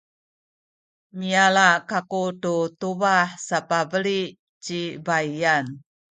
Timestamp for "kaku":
1.89-2.23